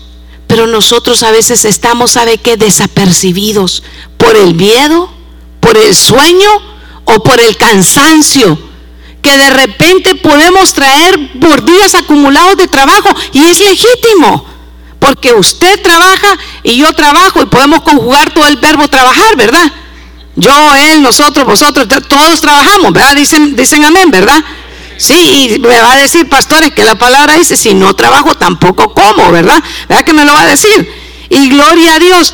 [0.45, 2.57] pero nosotros a veces estamos, ¿sabe qué?
[2.57, 3.81] Desapercibidos
[4.17, 5.11] por el miedo,
[5.59, 6.70] por el sueño
[7.05, 8.57] o por el cansancio
[9.21, 14.45] que de repente podemos traer por días acumulados de trabajo y es legítimo.
[14.99, 19.71] Porque usted trabaja y yo trabajo y podemos conjugar todo el verbo trabajar, ¿verdad?
[20.35, 23.15] Yo, él, nosotros, vosotros, todos trabajamos, ¿verdad?
[23.15, 24.43] Dicen, dicen amén, ¿verdad?
[24.97, 28.93] Sí, y me va a decir, pastores, que la palabra dice, si no trabajo tampoco
[28.93, 29.61] como, ¿verdad?
[29.89, 30.93] ¿Verdad que me lo va a decir?
[31.29, 32.33] Y gloria a Dios.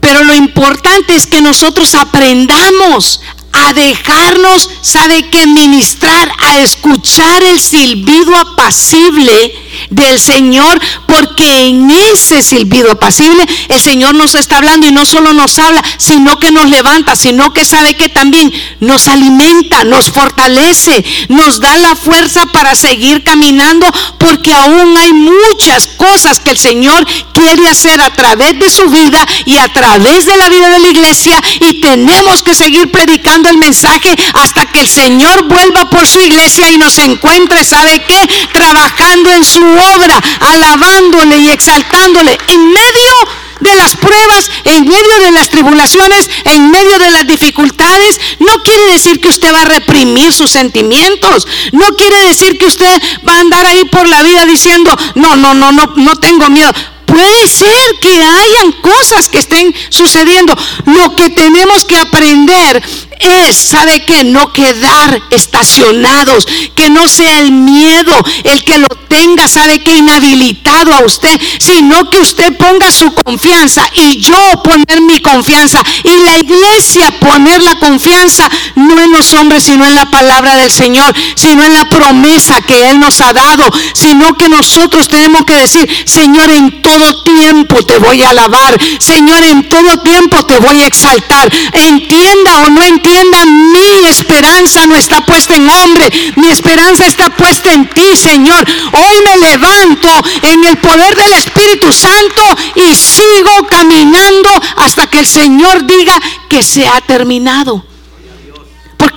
[0.00, 3.20] Pero lo importante es que nosotros aprendamos
[3.54, 5.46] a dejarnos, ¿sabe qué?
[5.46, 9.54] Ministrar, a escuchar el silbido apacible
[9.90, 15.32] del Señor, porque en ese silbido apacible el Señor nos está hablando y no solo
[15.32, 21.04] nos habla, sino que nos levanta, sino que sabe que también nos alimenta, nos fortalece,
[21.28, 23.86] nos da la fuerza para seguir caminando,
[24.18, 29.26] porque aún hay muchas cosas que el Señor quiere hacer a través de su vida
[29.44, 33.58] y a través de la vida de la iglesia y tenemos que seguir predicando el
[33.58, 38.28] mensaje hasta que el Señor vuelva por su iglesia y nos encuentre, ¿sabe qué?
[38.52, 43.14] Trabajando en su obra, alabándole y exaltándole en medio
[43.60, 48.92] de las pruebas, en medio de las tribulaciones, en medio de las dificultades, no quiere
[48.92, 51.46] decir que usted va a reprimir sus sentimientos.
[51.72, 55.54] No quiere decir que usted va a andar ahí por la vida diciendo, no, no,
[55.54, 56.72] no, no, no tengo miedo.
[57.14, 60.52] Puede ser que hayan cosas que estén sucediendo.
[60.86, 62.82] Lo que tenemos que aprender
[63.20, 69.46] es, ¿sabe que No quedar estacionados, que no sea el miedo el que lo tenga,
[69.46, 75.20] ¿sabe que Inhabilitado a usted, sino que usted ponga su confianza y yo poner mi
[75.20, 80.56] confianza y la iglesia poner la confianza no en los hombres, sino en la palabra
[80.56, 85.44] del Señor, sino en la promesa que Él nos ha dado, sino que nosotros tenemos
[85.44, 90.58] que decir, Señor, en todo tiempo te voy a alabar, Señor, en todo tiempo te
[90.58, 96.48] voy a exaltar, entienda o no entienda mi esperanza no está puesta en hombre, mi
[96.48, 98.64] esperanza está puesta en ti, Señor.
[98.92, 100.08] Hoy me levanto
[100.42, 102.42] en el poder del Espíritu Santo
[102.76, 107.93] y sigo caminando hasta que el Señor diga que se ha terminado.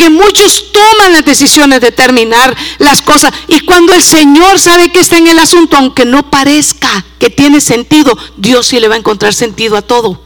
[0.09, 3.33] Muchos toman las decisiones de terminar las cosas.
[3.47, 7.61] Y cuando el Señor sabe que está en el asunto, aunque no parezca que tiene
[7.61, 10.21] sentido, Dios sí le va a encontrar sentido a todo.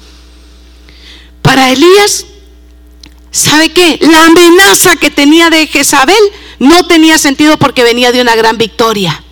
[1.42, 2.26] Para Elías,
[3.32, 3.98] ¿sabe qué?
[4.02, 6.16] La amenaza que tenía de Jezabel
[6.60, 9.24] no tenía sentido porque venía de una gran victoria.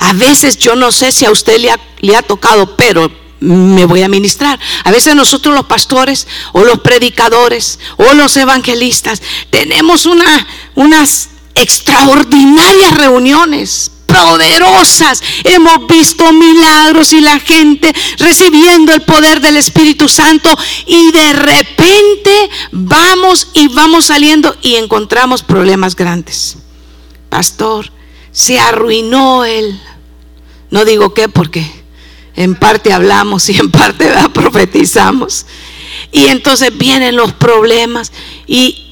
[0.00, 1.58] A veces yo no sé si a usted
[2.00, 4.58] le ha tocado, pero me voy a ministrar.
[4.84, 12.96] A veces nosotros los pastores o los predicadores o los evangelistas tenemos una, unas extraordinarias
[12.96, 15.22] reuniones poderosas.
[15.44, 22.50] Hemos visto milagros y la gente recibiendo el poder del Espíritu Santo y de repente
[22.72, 26.56] vamos y vamos saliendo y encontramos problemas grandes.
[27.28, 27.92] Pastor,
[28.32, 29.80] se arruinó él.
[30.70, 31.78] No digo qué porque
[32.38, 35.44] en parte hablamos y en parte profetizamos.
[36.12, 38.12] Y entonces vienen los problemas
[38.46, 38.84] y,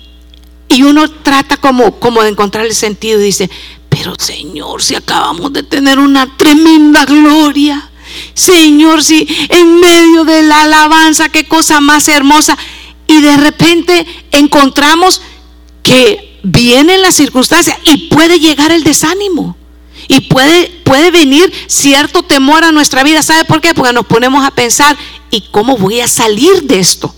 [0.82, 3.48] uno trata como, como de encontrar el sentido y dice,
[3.88, 7.90] pero Señor, si acabamos de tener una tremenda gloria.
[8.34, 12.58] Señor, si en medio de la alabanza, qué cosa más hermosa.
[13.06, 15.22] Y de repente encontramos
[15.82, 19.56] que vienen las circunstancias y puede llegar el desánimo.
[20.36, 23.22] Puede, puede venir cierto temor a nuestra vida.
[23.22, 23.72] ¿Sabe por qué?
[23.72, 24.94] Porque nos ponemos a pensar,
[25.30, 27.14] ¿y cómo voy a salir de esto?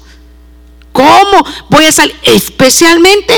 [0.92, 2.14] ¿Cómo voy a salir?
[2.22, 3.35] Especialmente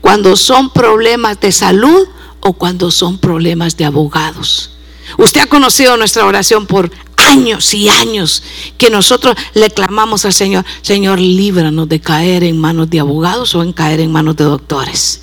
[0.00, 2.06] cuando son problemas de salud
[2.38, 4.70] o cuando son problemas de abogados.
[5.18, 8.44] Usted ha conocido nuestra oración por años y años
[8.78, 13.64] que nosotros le clamamos al Señor, Señor, líbranos de caer en manos de abogados o
[13.64, 15.22] en caer en manos de doctores.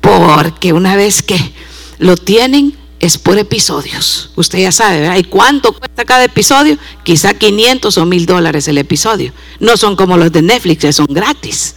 [0.00, 1.54] Porque una vez que
[1.98, 4.30] lo tienen, es por episodios.
[4.36, 5.16] Usted ya sabe, ¿verdad?
[5.16, 6.78] ¿Y cuánto cuesta cada episodio?
[7.02, 9.32] Quizá 500 o 1000 dólares el episodio.
[9.58, 11.74] No son como los de Netflix, son gratis.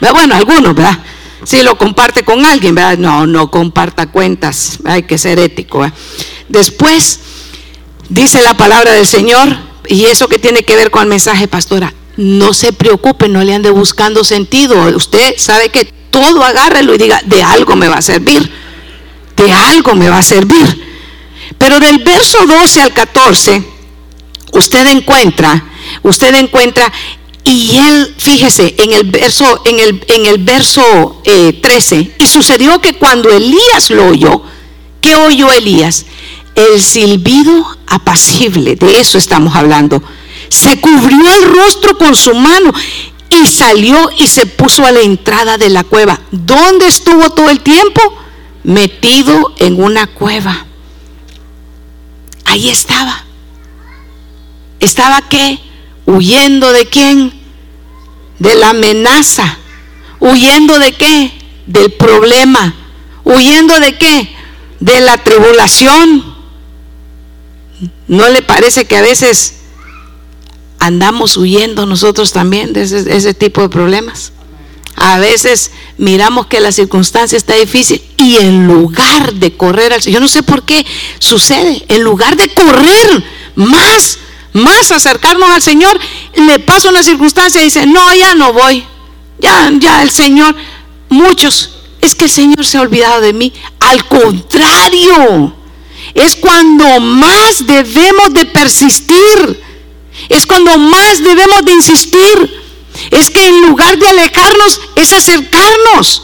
[0.00, 1.00] Bueno, algunos, ¿verdad?
[1.42, 2.96] Si lo comparte con alguien, ¿verdad?
[2.96, 4.78] No, no comparta cuentas.
[4.84, 5.84] Hay que ser ético.
[6.48, 7.18] Después,
[8.08, 9.48] dice la palabra del Señor,
[9.88, 13.52] y eso que tiene que ver con el mensaje, pastora, no se preocupe, no le
[13.52, 14.80] ande buscando sentido.
[14.96, 18.67] Usted sabe que todo agárrelo y diga, de algo me va a servir
[19.38, 20.86] de algo me va a servir.
[21.56, 23.64] Pero del verso 12 al 14,
[24.52, 25.64] usted encuentra,
[26.02, 26.92] usted encuentra,
[27.44, 32.80] y él, fíjese, en el verso, en el, en el verso 13, eh, y sucedió
[32.80, 34.42] que cuando Elías lo oyó,
[35.00, 36.04] ¿qué oyó Elías?
[36.54, 40.02] El silbido apacible, de eso estamos hablando.
[40.50, 42.72] Se cubrió el rostro con su mano
[43.30, 46.20] y salió y se puso a la entrada de la cueva.
[46.30, 48.00] ¿Dónde estuvo todo el tiempo?
[48.64, 50.66] Metido en una cueva.
[52.44, 53.24] Ahí estaba.
[54.80, 55.58] ¿Estaba qué?
[56.06, 57.32] Huyendo de quién?
[58.38, 59.58] De la amenaza.
[60.20, 61.32] ¿Huyendo de qué?
[61.66, 62.74] Del problema.
[63.24, 64.34] ¿Huyendo de qué?
[64.80, 66.36] De la tribulación.
[68.06, 69.56] ¿No le parece que a veces
[70.78, 74.32] andamos huyendo nosotros también de ese, ese tipo de problemas?
[74.96, 80.14] A veces miramos que la circunstancia está difícil y en lugar de correr al Señor,
[80.14, 80.86] yo no sé por qué
[81.18, 83.24] sucede, en lugar de correr
[83.56, 84.18] más,
[84.52, 85.98] más acercarnos al Señor,
[86.36, 88.84] le pasa una circunstancia y dice, no, ya no voy,
[89.40, 90.54] ya, ya el Señor,
[91.08, 95.54] muchos, es que el Señor se ha olvidado de mí, al contrario,
[96.14, 99.62] es cuando más debemos de persistir,
[100.28, 102.67] es cuando más debemos de insistir
[103.10, 106.22] es que en lugar de alejarnos es acercarnos.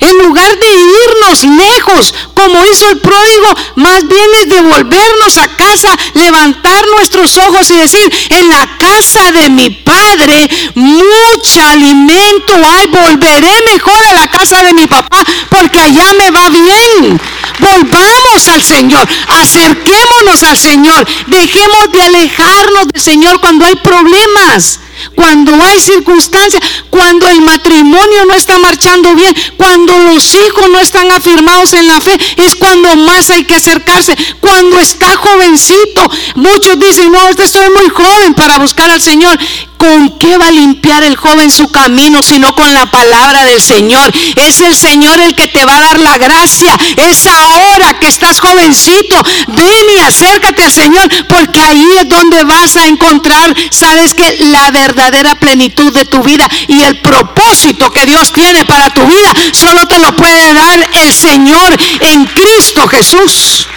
[0.00, 5.96] En lugar de irnos lejos, como hizo el pródigo, más bien es devolvernos a casa,
[6.14, 13.52] levantar nuestros ojos y decir, en la casa de mi padre mucho alimento hay, volveré
[13.72, 17.20] mejor a la casa de mi papá, porque allá me va bien.
[17.58, 24.80] Volvamos al Señor, acerquémonos al Señor, dejemos de alejarnos del Señor cuando hay problemas
[25.14, 31.10] cuando hay circunstancias, cuando el matrimonio no está marchando bien, cuando los hijos no están
[31.10, 34.16] afirmados en la fe, es cuando más hay que acercarse.
[34.40, 39.38] Cuando está jovencito, muchos dicen, no, estoy muy joven para buscar al Señor.
[39.76, 44.12] ¿Con qué va a limpiar el joven su camino sino con la palabra del Señor?
[44.36, 46.76] Es el Señor el que te va a dar la gracia.
[46.96, 49.22] Es ahora que estás jovencito.
[49.48, 54.70] Ven y acércate al Señor porque ahí es donde vas a encontrar, sabes que la
[54.70, 59.86] verdadera plenitud de tu vida y el propósito que Dios tiene para tu vida solo
[59.86, 63.68] te lo puede dar el Señor en Cristo Jesús.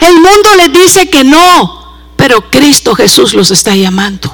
[0.00, 1.81] El mundo le dice que no,
[2.22, 4.32] pero Cristo Jesús los está llamando.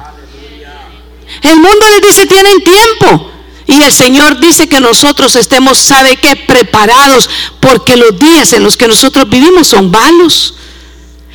[1.41, 3.30] El mundo les dice, tienen tiempo.
[3.66, 6.36] Y el Señor dice que nosotros estemos, ¿sabe qué?
[6.36, 7.30] Preparados,
[7.61, 10.55] porque los días en los que nosotros vivimos son malos.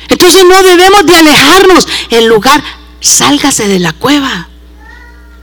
[0.08, 1.88] Entonces no debemos de alejarnos.
[2.10, 2.62] En lugar,
[3.00, 4.48] sálgase de la cueva.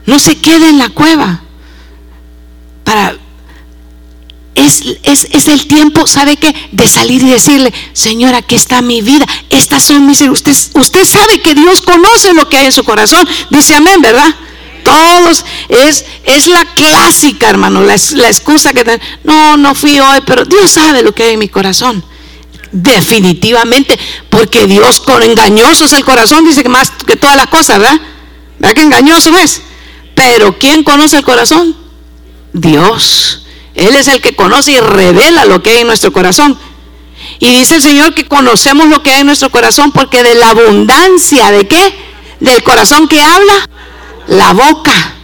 [0.05, 1.41] No se quede en la cueva.
[2.85, 3.17] Para
[4.55, 6.53] es, el tiempo, ¿sabe qué?
[6.71, 9.25] De salir y decirle, Señor, aquí está mi vida.
[9.49, 10.21] Estas son mis...
[10.21, 13.27] Usted, usted sabe que Dios conoce lo que hay en su corazón.
[13.49, 14.35] Dice amén, ¿verdad?
[14.83, 20.43] Todos, es, es la clásica, hermano, la, la excusa que no, no fui hoy, pero
[20.43, 22.03] Dios sabe lo que hay en mi corazón.
[22.71, 23.99] Definitivamente,
[24.29, 28.01] porque Dios con engañoso es el corazón, dice que más que todas las cosas, ¿verdad?
[28.59, 29.61] ¿Verdad que engañoso es?
[30.15, 31.75] Pero ¿quién conoce el corazón?
[32.53, 33.40] Dios.
[33.75, 36.57] Él es el que conoce y revela lo que hay en nuestro corazón.
[37.39, 40.49] Y dice el Señor que conocemos lo que hay en nuestro corazón porque de la
[40.49, 41.95] abundancia de qué?
[42.39, 43.69] Del corazón que habla
[44.27, 45.15] la boca.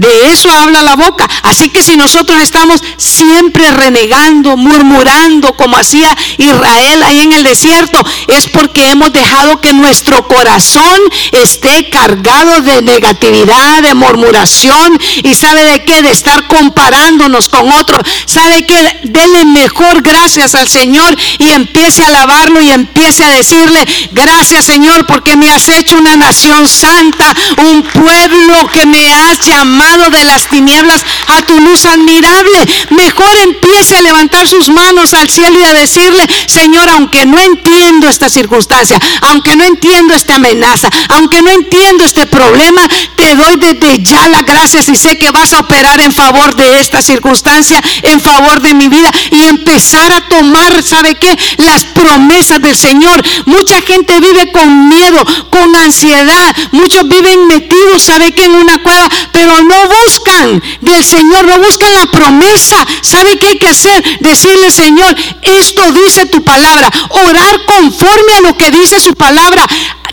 [0.00, 1.28] De eso habla la boca.
[1.42, 8.02] Así que si nosotros estamos siempre renegando, murmurando, como hacía Israel ahí en el desierto,
[8.26, 10.98] es porque hemos dejado que nuestro corazón
[11.32, 18.00] esté cargado de negatividad, de murmuración y sabe de qué, de estar comparándonos con otros.
[18.24, 23.86] Sabe que denle mejor gracias al Señor y empiece a alabarlo y empiece a decirle,
[24.12, 29.89] gracias Señor porque me has hecho una nación santa, un pueblo que me has llamado
[29.98, 32.58] de las tinieblas a tu luz admirable.
[32.90, 38.08] Mejor empiece a levantar sus manos al cielo y a decirle, Señor, aunque no entiendo
[38.08, 44.02] esta circunstancia, aunque no entiendo esta amenaza, aunque no entiendo este problema, te doy desde
[44.02, 48.20] ya las gracias y sé que vas a operar en favor de esta circunstancia, en
[48.20, 51.36] favor de mi vida y empezar a tomar, ¿sabe qué?
[51.58, 53.22] Las promesas del Señor.
[53.46, 58.44] Mucha gente vive con miedo, con ansiedad, muchos viven metidos, ¿sabe qué?
[58.44, 62.86] En una cueva, pero no buscan del Señor, no buscan la promesa.
[63.02, 64.02] ¿Sabe qué hay que hacer?
[64.20, 66.90] Decirle, Señor, esto dice tu palabra.
[67.10, 69.66] Orar conforme a lo que dice su palabra.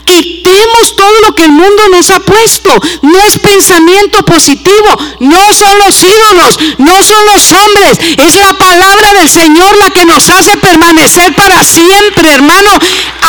[0.08, 2.70] Quitemos todo lo que el mundo nos ha puesto.
[3.02, 4.96] No es pensamiento positivo.
[5.20, 6.58] No son los ídolos.
[6.78, 8.00] No son los hombres.
[8.16, 12.70] Es la palabra del Señor la que nos hace permanecer para siempre, hermano.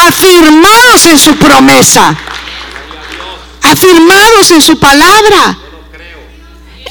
[0.08, 2.16] Afirmados en su promesa.
[3.62, 5.58] Afirmados en su palabra.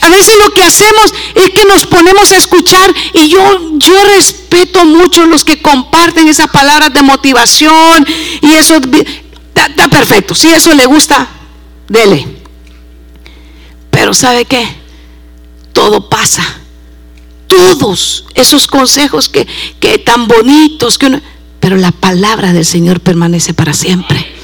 [0.00, 4.84] A veces lo que hacemos es que nos ponemos a escuchar y yo, yo respeto
[4.84, 8.06] mucho los que comparten esas palabras de motivación
[8.40, 8.76] y eso
[9.54, 10.34] está, perfecto.
[10.34, 11.28] Si eso le gusta,
[11.88, 12.26] dele.
[13.90, 14.68] Pero ¿sabe qué?
[15.72, 16.44] Todo pasa.
[17.48, 19.46] Todos esos consejos que,
[19.80, 21.20] que tan bonitos que uno,
[21.60, 24.34] pero la palabra del Señor permanece para siempre.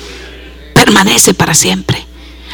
[0.74, 2.06] Permanece para siempre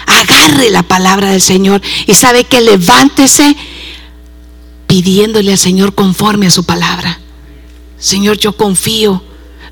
[0.06, 3.56] agarre la palabra del Señor y sabe que levántese
[4.86, 7.20] pidiéndole al Señor conforme a su palabra.
[7.98, 9.22] Señor, yo confío.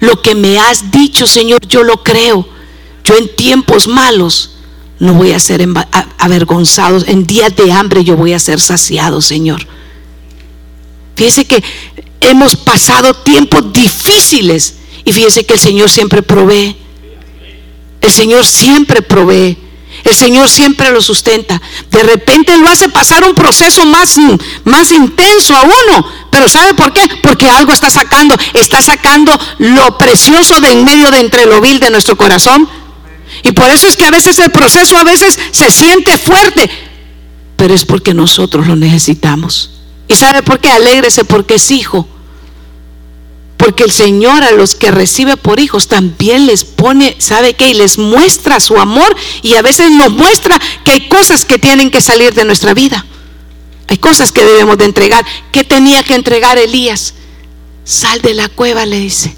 [0.01, 2.47] Lo que me has dicho, Señor, yo lo creo.
[3.03, 4.53] Yo en tiempos malos
[5.01, 5.67] no voy a ser
[6.19, 7.03] avergonzado.
[7.07, 9.67] En días de hambre yo voy a ser saciado, Señor.
[11.17, 11.65] Fíjese que
[12.21, 16.77] hemos pasado tiempos difíciles y fíjese que el Señor siempre provee.
[18.01, 19.57] El Señor siempre provee.
[20.05, 21.61] El Señor siempre lo sustenta.
[21.91, 24.17] De repente lo hace pasar un proceso más,
[24.65, 26.07] más intenso a uno.
[26.31, 27.03] Pero ¿sabe por qué?
[27.23, 28.37] Porque algo está sacando.
[28.55, 32.69] Está sacando lo precioso de en medio de entre lo vil de nuestro corazón.
[33.43, 36.71] Y por eso es que a veces el proceso a veces se siente fuerte.
[37.57, 39.71] Pero es porque nosotros lo necesitamos.
[40.07, 40.71] ¿Y sabe por qué?
[40.71, 42.09] Alégrese porque es hijo.
[43.59, 47.71] Porque el Señor a los que recibe por hijos también les pone, ¿sabe qué?
[47.71, 51.91] Y les muestra su amor y a veces nos muestra que hay cosas que tienen
[51.91, 53.05] que salir de nuestra vida.
[53.89, 55.27] Hay cosas que debemos de entregar.
[55.51, 57.15] ¿Qué tenía que entregar Elías?
[57.85, 59.37] Sal de la cueva, le dice.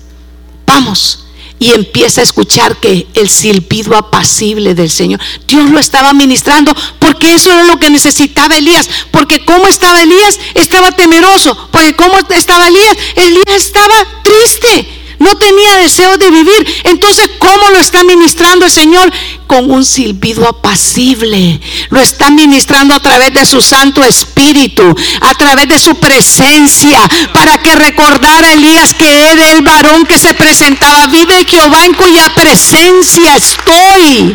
[0.66, 1.24] Vamos,
[1.60, 5.20] y empieza a escuchar que el silbido apacible del Señor.
[5.46, 8.88] Dios lo estaba ministrando porque eso era lo que necesitaba Elías.
[9.10, 11.56] Porque cómo estaba Elías, estaba temeroso.
[11.70, 13.94] Porque cómo estaba Elías, Elías estaba
[14.24, 16.82] triste no tenía deseo de vivir.
[16.84, 19.12] Entonces, ¿cómo lo está ministrando el Señor?
[19.46, 21.60] Con un silbido apacible.
[21.90, 24.82] Lo está ministrando a través de su Santo Espíritu,
[25.20, 30.32] a través de su presencia, para que recordara Elías que era el varón que se
[30.32, 31.06] presentaba.
[31.06, 34.32] Vive Jehová en cuya presencia estoy.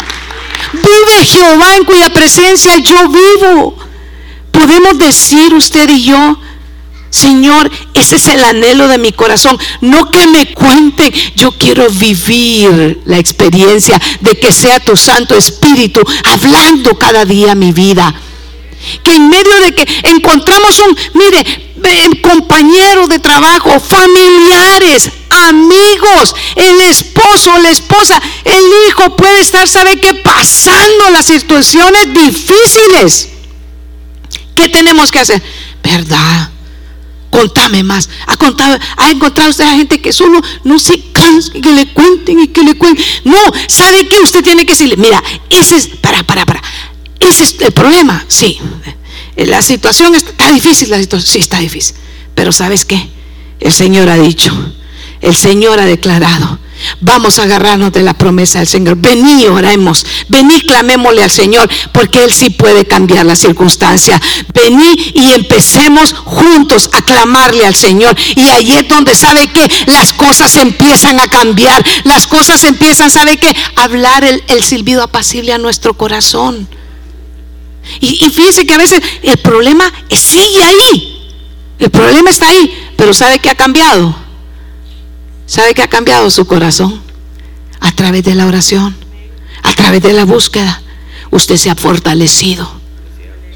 [0.71, 3.75] Vive Jehová en cuya presencia yo vivo.
[4.51, 6.37] Podemos decir usted y yo,
[7.15, 9.57] Señor, ese es el anhelo de mi corazón.
[9.79, 16.01] No que me cuente, yo quiero vivir la experiencia de que sea tu Santo Espíritu
[16.25, 18.13] hablando cada día mi vida.
[19.01, 21.65] Que en medio de que encontramos un, mire,
[22.21, 30.15] compañero de trabajo, familiares, amigos, el esposo, la esposa, el hijo puede estar, ¿sabe qué?
[30.15, 33.29] Pasando las situaciones difíciles.
[34.55, 35.41] ¿Qué tenemos que hacer?
[35.81, 36.49] ¿Verdad?
[37.35, 38.09] Contame más.
[38.27, 42.39] ¿Ha, contado, ha encontrado usted a gente que solo no se cansa, que le cuenten
[42.39, 43.03] y que le cuenten?
[43.25, 44.95] No, ¿sabe qué usted tiene que decirle?
[44.95, 46.61] Mira, ese es, para, para, para.
[47.19, 48.57] Ese es el problema, sí.
[49.35, 51.97] La situación está difícil, la situación, sí está difícil.
[52.35, 53.09] Pero ¿sabes qué?
[53.59, 54.53] El Señor ha dicho,
[55.19, 56.59] el Señor ha declarado
[56.99, 58.97] Vamos a agarrarnos de la promesa del Señor.
[58.97, 60.05] Vení, oremos.
[60.27, 64.21] Vení, clamémosle al Señor, porque Él sí puede cambiar la circunstancia.
[64.53, 68.15] Vení y empecemos juntos a clamarle al Señor.
[68.35, 71.83] Y ahí es donde sabe que las cosas empiezan a cambiar.
[72.03, 73.55] Las cosas empiezan, ¿sabe qué?
[73.75, 76.67] hablar el, silbido apacible a nuestro corazón.
[77.99, 81.31] Y, y fíjese que a veces el problema sigue ahí.
[81.79, 82.91] El problema está ahí.
[82.97, 84.24] Pero ¿sabe qué ha cambiado?
[85.45, 87.01] ¿Sabe qué ha cambiado su corazón?
[87.79, 88.95] A través de la oración,
[89.63, 90.81] a través de la búsqueda.
[91.31, 92.69] Usted se ha fortalecido.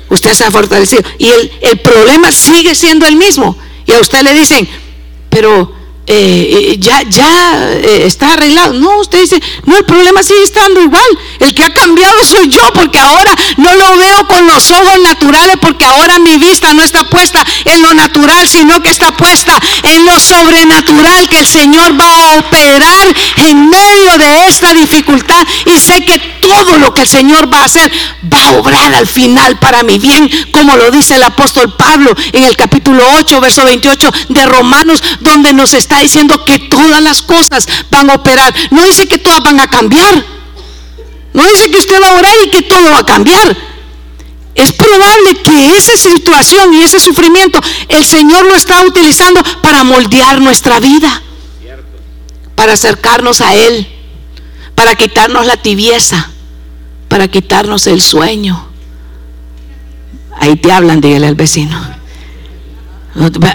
[0.10, 1.04] Usted se ha fortalecido.
[1.18, 3.58] Y el, el problema sigue siendo el mismo.
[3.86, 4.68] Y a usted le dicen,
[5.30, 5.74] pero
[6.12, 8.74] eh, ya, ya eh, está arreglado.
[8.74, 11.05] No, usted dice, no, el problema sigue estando igual.
[11.39, 15.57] El que ha cambiado soy yo, porque ahora no lo veo con los ojos naturales,
[15.62, 19.53] porque ahora mi vista no está puesta en lo natural, sino que está puesta
[19.84, 25.45] en lo sobrenatural, que el Señor va a operar en medio de esta dificultad.
[25.66, 27.91] Y sé que todo lo que el Señor va a hacer
[28.32, 32.45] va a obrar al final para mi bien, como lo dice el apóstol Pablo en
[32.45, 37.68] el capítulo 8, verso 28 de Romanos, donde nos está diciendo que todas las cosas
[37.89, 38.54] van a operar.
[38.72, 40.24] No dice que todas van a cambiar.
[41.34, 43.56] No dice que usted va a orar y que todo va a cambiar.
[44.56, 50.41] Es probable que esa situación y ese sufrimiento el Señor lo está utilizando para moldear
[50.41, 51.22] nuestra vida,
[52.56, 53.88] para acercarnos a Él,
[54.76, 56.30] para quitarnos la tibieza,
[57.08, 58.68] para quitarnos el sueño.
[60.38, 61.99] Ahí te hablan, dígale al vecino.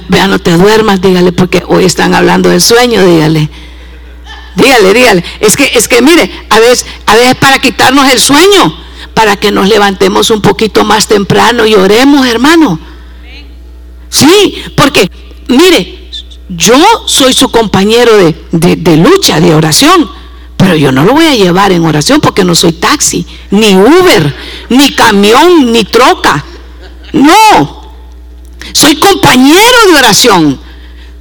[0.09, 3.49] Vea, no te duermas, dígale, porque hoy están hablando del sueño, dígale.
[4.57, 5.25] Dígale, dígale.
[5.41, 8.77] Es que, es que mire, a veces, a veces para quitarnos el sueño,
[9.15, 12.79] para que nos levantemos un poquito más temprano y oremos, hermano.
[14.09, 15.11] Sí, porque,
[15.49, 16.11] mire,
[16.49, 16.77] yo
[17.07, 20.11] soy su compañero de, de lucha, de oración.
[20.57, 24.35] Pero yo no lo voy a llevar en oración porque no soy taxi, ni Uber,
[24.71, 26.45] ni camión, ni troca.
[27.13, 27.84] No,
[28.75, 30.61] soy compañero de oración.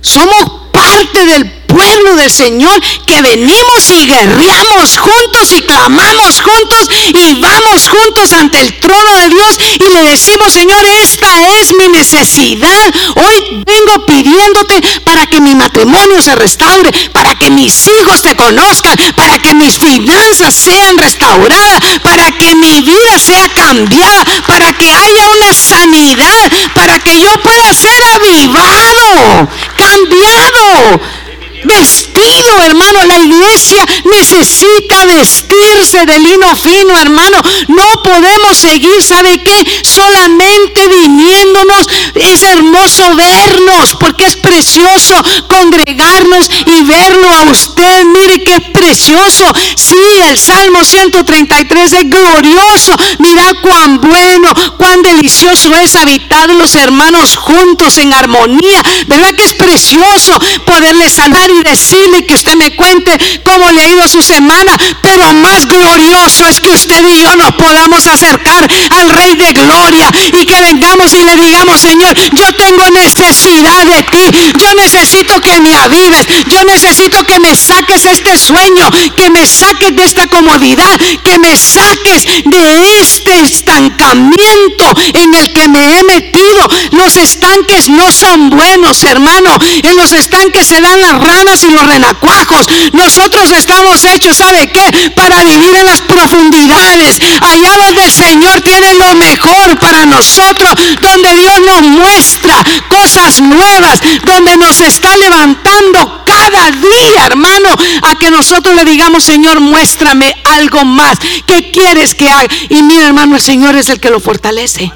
[0.01, 7.39] Somos parte del pueblo del Señor que venimos y guerreamos juntos y clamamos juntos y
[7.39, 11.27] vamos juntos ante el trono de Dios y le decimos, Señor, esta
[11.59, 12.93] es mi necesidad.
[13.15, 18.97] Hoy vengo pidiéndote para que mi matrimonio se restaure, para que mis hijos te conozcan,
[19.15, 25.29] para que mis finanzas sean restauradas, para que mi vida sea cambiada, para que haya
[25.37, 31.22] una sanidad, para que yo pueda ser avivado, cambiado
[31.63, 33.05] vestido, hermano.
[33.05, 37.37] La iglesia necesita vestirse de lino fino, hermano.
[37.67, 39.65] No podemos seguir, ¿sabe qué?
[39.83, 41.87] Solamente viniéndonos.
[42.15, 48.05] Es hermoso vernos, porque es precioso congregarnos y verlo a usted.
[48.05, 49.45] Mire qué precioso.
[49.75, 49.97] Sí,
[50.29, 52.95] el Salmo 133 es glorioso.
[53.19, 58.83] Mira cuán bueno, cuán delicioso es habitar los hermanos juntos en armonía.
[59.07, 63.87] ¿Verdad que es precioso poderle sanar y decirle que usted me cuente cómo le ha
[63.87, 69.09] ido su semana, pero más glorioso es que usted y yo nos podamos acercar al
[69.09, 74.37] Rey de Gloria y que vengamos y le digamos, Señor, yo tengo necesidad de ti,
[74.59, 79.95] yo necesito que me avives, yo necesito que me saques este sueño, que me saques
[79.95, 86.69] de esta comodidad, que me saques de este estancamiento en el que me he metido.
[86.91, 89.57] Los estanques no son buenos, hermano.
[89.83, 92.65] En los estanques se dan las ramas y los renacuajos.
[92.93, 95.11] Nosotros estamos hechos, ¿sabe qué?
[95.11, 97.19] Para vivir en las profundidades.
[97.41, 100.73] Allá donde el Señor tiene lo mejor para nosotros.
[101.01, 103.99] Donde Dios nos muestra cosas nuevas.
[104.25, 107.69] Donde nos está levantando cada día, hermano.
[108.03, 111.19] A que nosotros le digamos, Señor, muéstrame algo más.
[111.45, 112.47] ¿Qué quieres que haga?
[112.69, 114.91] Y mira, hermano, el Señor es el que lo fortalece.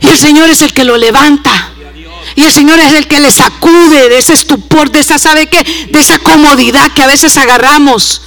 [0.00, 1.69] Y el Señor es el que lo levanta.
[2.36, 5.64] Y el Señor es el que le sacude de ese estupor, de esa, ¿sabe qué?
[5.90, 8.22] De esa comodidad que a veces agarramos.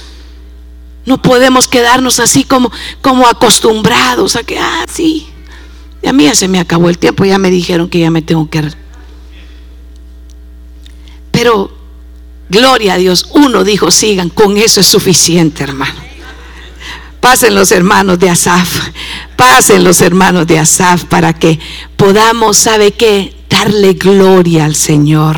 [1.06, 5.26] No podemos quedarnos así como, como acostumbrados a que, ah, sí,
[6.02, 8.22] Y a mí ya se me acabó el tiempo, ya me dijeron que ya me
[8.22, 8.62] tengo que...
[11.30, 11.76] Pero,
[12.48, 16.00] gloria a Dios, uno dijo, sigan, con eso es suficiente, hermano.
[17.20, 18.90] Pasen los hermanos de Asaf,
[19.36, 21.58] pasen los hermanos de Asaf para que
[21.96, 23.34] podamos, ¿sabe qué?
[23.48, 25.36] Darle gloria al Señor